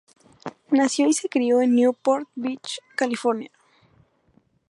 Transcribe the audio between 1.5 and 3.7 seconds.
en Newport Beach, California.